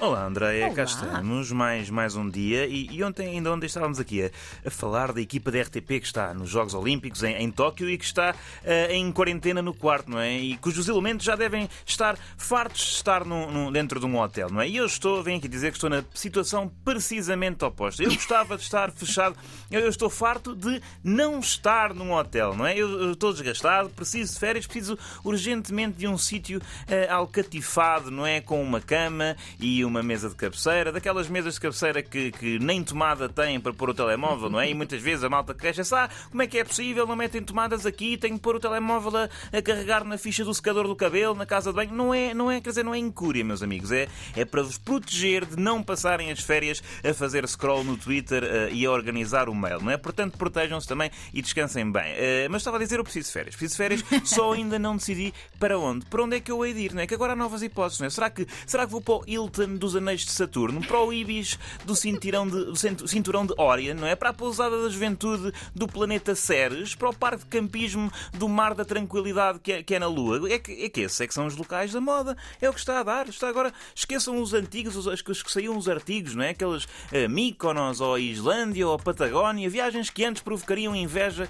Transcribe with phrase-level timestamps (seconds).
[0.00, 4.22] Olá Andréia, cá estamos, mais, mais um dia e, e ontem, ainda ontem estávamos aqui
[4.22, 4.30] a,
[4.66, 7.98] a falar da equipa da RTP que está nos Jogos Olímpicos em, em Tóquio e
[7.98, 8.34] que está
[8.64, 10.38] eh, em quarentena no quarto, não é?
[10.38, 14.48] E cujos elementos já devem estar fartos de estar num- num- dentro de um hotel,
[14.50, 14.68] não é?
[14.70, 18.02] E eu estou, venho aqui dizer que estou na situação precisamente oposta.
[18.02, 19.36] Eu gostava de estar fechado,
[19.70, 22.72] eu, eu estou farto de não estar num hotel, não é?
[22.74, 28.26] Eu, eu estou desgastado, preciso de férias, preciso urgentemente de um sítio eh, alcatifado, não
[28.26, 28.40] é?
[28.40, 32.82] Com uma cama e uma mesa de cabeceira, daquelas mesas de cabeceira que, que nem
[32.82, 34.70] tomada têm para pôr o telemóvel, não é?
[34.70, 37.06] E muitas vezes a malta queixa-se, ah, como é que é possível?
[37.06, 40.54] Não metem tomadas aqui, tenho que pôr o telemóvel a, a carregar na ficha do
[40.54, 41.92] secador do cabelo, na casa de banho.
[41.92, 43.90] Não é, não é, quer dizer, não é incúria, meus amigos.
[43.90, 48.44] É, é para vos proteger de não passarem as férias a fazer scroll no Twitter
[48.44, 49.96] eh, e a organizar o mail, não é?
[49.96, 52.12] Portanto, protejam-se também e descansem bem.
[52.16, 53.56] Eh, mas estava a dizer, eu preciso de férias.
[53.56, 56.06] Preciso de férias, só ainda não decidi para onde.
[56.06, 57.06] Para onde é que eu hei de ir, não é?
[57.06, 58.10] Que agora há novas hipóteses, não é?
[58.10, 60.80] Será que, será que vou para o Hilton dos Anéis de Saturno?
[60.86, 64.14] Para o Ibis do cinturão de, do cinturão de Orion, não é?
[64.14, 66.94] Para a pousada da juventude do planeta Ceres?
[66.94, 70.48] Para o parque de campismo do Mar da Tranquilidade que é, que é na Lua?
[70.50, 72.36] É que, é que esses é que são os locais da moda.
[72.60, 73.28] É o que está a dar.
[73.28, 73.72] Está agora...
[73.94, 76.50] Esqueçam os antigos, os, os que saíam os artigos, não é?
[76.50, 81.48] Aqueles eh, Mykonos ou Islândia ou Patagónia, viagens que antes provocariam inveja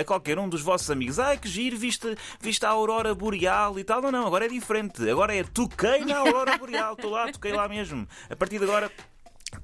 [0.00, 1.18] a, qualquer um dos vossos amigos.
[1.18, 4.00] Ai, que giro, viste a aurora boreal e tal.
[4.00, 5.08] Não, não, agora é diferente.
[5.08, 6.94] Agora é toquei na aurora boreal.
[6.94, 8.06] Estou lá, toquei lá mesmo.
[8.30, 8.90] A partir de agora.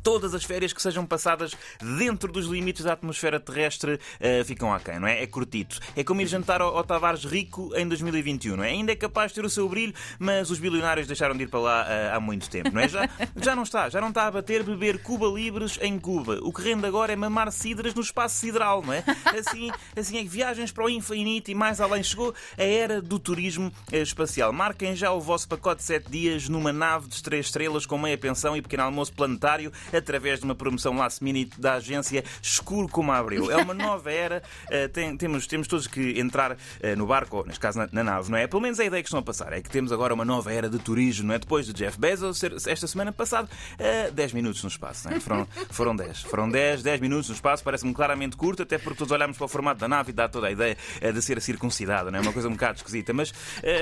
[0.09, 1.55] Todas as férias que sejam passadas
[1.99, 5.23] dentro dos limites da atmosfera terrestre eh, ficam aquém, não é?
[5.23, 5.79] É curtito.
[5.95, 8.71] É como ir jantar ao, ao Tavares Rico em 2021, não é?
[8.71, 11.61] Ainda é capaz de ter o seu brilho, mas os bilionários deixaram de ir para
[11.61, 12.89] lá eh, há muito tempo, não é?
[12.89, 16.39] Já, já não está, já não está a bater beber Cuba Libres em Cuba.
[16.41, 19.05] O que rende agora é mamar cidras no espaço sideral, não é?
[19.39, 23.19] Assim, assim é que viagens para o infinito e mais além chegou a era do
[23.19, 24.55] turismo eh, espacial.
[24.55, 28.17] Marquem já o vosso pacote de 7 dias numa nave de 3 estrelas com meia
[28.17, 33.13] pensão e pequeno almoço planetário através de uma promoção last minute da agência Escuro como
[33.13, 33.51] Abril.
[33.51, 34.43] É uma nova era.
[34.71, 38.05] eh, tem- temos, temos todos que entrar eh, no barco, ou neste caso na, na
[38.05, 38.47] nave, não é?
[38.47, 40.69] Pelo menos a ideia que estão a passar é que temos agora uma nova era
[40.69, 41.39] de turismo, não é?
[41.39, 43.49] Depois de Jeff Bezos esta semana passado
[43.79, 45.21] eh, 10 minutos no espaço, não é?
[45.21, 46.23] Foram, foram 10.
[46.23, 49.49] Foram 10, 10 minutos no espaço, parece-me claramente curto, até porque todos olhamos para o
[49.49, 50.77] formato da nave e dá toda a ideia
[51.13, 52.23] de ser circuncidada, não é?
[52.23, 53.33] Uma coisa um bocado esquisita, mas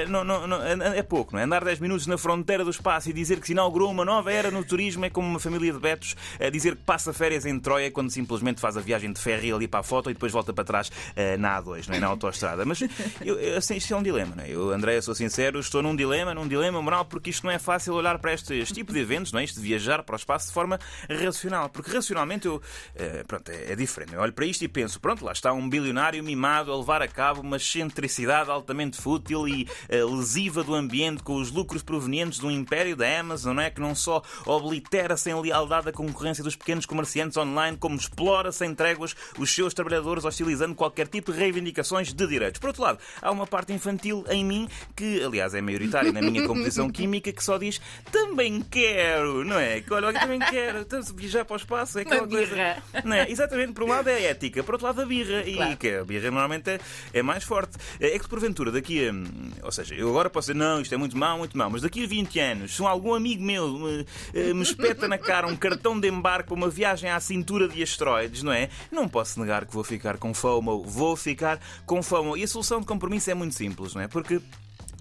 [0.08, 1.44] não, não, não- é pouco, não é?
[1.44, 4.50] Andar 10 minutos na fronteira do espaço e dizer que se inaugurou uma nova era
[4.50, 7.90] no turismo é como uma família de betos a dizer que passa férias em Troia
[7.90, 10.64] quando simplesmente faz a viagem de ferry ali para a foto e depois volta para
[10.64, 12.00] trás eh, na A2, não é?
[12.00, 12.64] Na autoestrada.
[12.64, 12.82] Mas
[13.20, 14.50] eu, eu, assim, isto é um dilema, não é?
[14.50, 17.94] Eu, André, sou sincero, estou num dilema, num dilema moral, porque isto não é fácil
[17.94, 19.44] olhar para este, este tipo de eventos, não é?
[19.44, 21.68] Isto de viajar para o espaço de forma racional.
[21.68, 22.60] Porque racionalmente eu,
[22.94, 24.14] eh, pronto, é, é diferente.
[24.14, 27.08] Eu olho para isto e penso, pronto, lá está um bilionário mimado a levar a
[27.08, 32.50] cabo uma excentricidade altamente fútil e eh, lesiva do ambiente com os lucros provenientes do
[32.50, 33.70] império da Amazon, não é?
[33.70, 38.74] Que não só oblitera sem lealdade a concorrência dos pequenos comerciantes online, como explora sem
[38.74, 42.60] tréguas os seus trabalhadores, hostilizando qualquer tipo de reivindicações de direitos.
[42.60, 46.46] Por outro lado, há uma parte infantil em mim, que aliás é maioritária na minha
[46.46, 47.80] composição química, que só diz
[48.12, 49.80] também quero, não é?
[49.80, 52.54] Que olha, eu também quero, então, se viajar para o espaço é aquela Uma coisa.
[52.54, 52.82] birra.
[53.04, 53.30] Não é?
[53.30, 55.42] Exatamente, por um lado é a ética, por outro lado a birra.
[55.46, 55.76] E Claro.
[55.76, 56.80] que a birra normalmente é,
[57.12, 57.76] é mais forte.
[58.00, 59.12] É que se porventura daqui a.
[59.64, 62.04] Ou seja, eu agora posso dizer, não, isto é muito mau, muito mau, mas daqui
[62.04, 65.56] a 20 anos, se um algum amigo meu me, eh, me espeta na cara um
[65.56, 68.68] cartão de embarque uma viagem à cintura de asteroides, não é?
[68.90, 70.82] Não posso negar que vou ficar com FOMO.
[70.82, 72.36] Vou ficar com FOMO.
[72.36, 74.08] E a solução de compromisso é muito simples, não é?
[74.08, 74.40] Porque.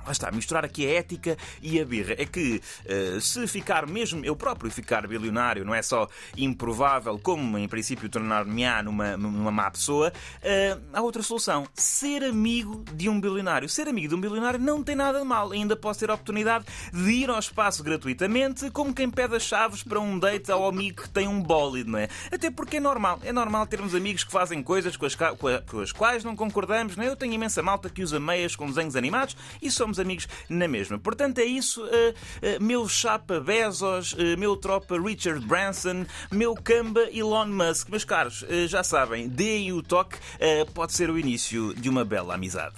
[0.05, 2.13] Lá está, misturar aqui a ética e a birra.
[2.17, 6.07] É que eh, se ficar mesmo eu próprio ficar bilionário não é só
[6.37, 11.67] improvável, como em princípio tornar-me-á numa, numa má pessoa, eh, há outra solução.
[11.73, 13.67] Ser amigo de um bilionário.
[13.67, 15.51] Ser amigo de um bilionário não tem nada de mal.
[15.51, 19.81] Ainda posso ter a oportunidade de ir ao espaço gratuitamente, como quem pede as chaves
[19.81, 22.07] para um date ao amigo que tem um bólido, não é?
[22.31, 23.19] Até porque é normal.
[23.23, 27.03] É normal termos amigos que fazem coisas com as, com as quais não concordamos, não
[27.03, 27.07] é?
[27.07, 30.97] Eu tenho imensa malta que usa meias com desenhos animados e somos amigos na mesma.
[30.99, 31.85] Portanto, é isso.
[31.91, 37.89] eh, eh, meu chapa Bezos, eh, meu tropa Richard Branson, meu camba Elon Musk.
[37.89, 40.17] Meus caros, já sabem, deem o toque,
[40.73, 42.75] pode ser o início de uma bela amizade.